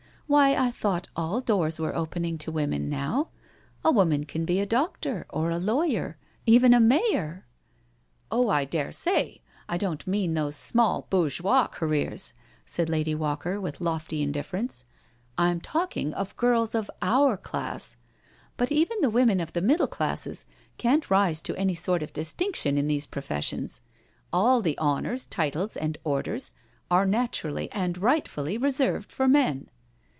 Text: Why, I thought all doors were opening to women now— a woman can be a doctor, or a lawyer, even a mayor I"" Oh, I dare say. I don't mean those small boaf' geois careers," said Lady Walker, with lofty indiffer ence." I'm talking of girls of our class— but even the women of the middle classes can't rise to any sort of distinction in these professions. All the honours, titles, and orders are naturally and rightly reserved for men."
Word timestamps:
Why, 0.27 0.55
I 0.55 0.71
thought 0.71 1.09
all 1.13 1.41
doors 1.41 1.77
were 1.77 1.93
opening 1.93 2.37
to 2.37 2.53
women 2.53 2.87
now— 2.89 3.31
a 3.83 3.91
woman 3.91 4.23
can 4.23 4.45
be 4.45 4.61
a 4.61 4.65
doctor, 4.65 5.25
or 5.29 5.49
a 5.51 5.57
lawyer, 5.59 6.15
even 6.45 6.73
a 6.73 6.79
mayor 6.79 7.43
I"" 7.43 7.45
Oh, 8.37 8.47
I 8.47 8.63
dare 8.63 8.93
say. 8.93 9.41
I 9.67 9.75
don't 9.75 10.07
mean 10.07 10.33
those 10.33 10.55
small 10.55 11.05
boaf' 11.09 11.33
geois 11.41 11.69
careers," 11.69 12.31
said 12.65 12.87
Lady 12.87 13.13
Walker, 13.13 13.59
with 13.59 13.81
lofty 13.81 14.25
indiffer 14.25 14.57
ence." 14.59 14.85
I'm 15.37 15.59
talking 15.59 16.13
of 16.13 16.37
girls 16.37 16.75
of 16.75 16.89
our 17.01 17.35
class— 17.35 17.97
but 18.55 18.71
even 18.71 19.01
the 19.01 19.09
women 19.09 19.41
of 19.41 19.51
the 19.51 19.61
middle 19.61 19.85
classes 19.87 20.45
can't 20.77 21.11
rise 21.11 21.41
to 21.41 21.57
any 21.57 21.75
sort 21.75 22.01
of 22.01 22.13
distinction 22.13 22.77
in 22.77 22.87
these 22.87 23.05
professions. 23.05 23.81
All 24.31 24.61
the 24.61 24.79
honours, 24.79 25.27
titles, 25.27 25.75
and 25.75 25.97
orders 26.05 26.53
are 26.89 27.05
naturally 27.05 27.69
and 27.73 27.97
rightly 27.97 28.57
reserved 28.57 29.11
for 29.11 29.27
men." 29.27 29.69